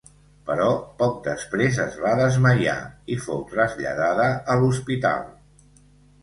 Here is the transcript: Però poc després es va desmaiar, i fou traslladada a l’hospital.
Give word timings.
Però 0.45 0.67
poc 1.01 1.19
després 1.27 1.77
es 1.83 1.97
va 2.05 2.13
desmaiar, 2.21 2.79
i 3.17 3.19
fou 3.27 3.45
traslladada 3.53 4.27
a 4.55 4.57
l’hospital. 4.63 5.29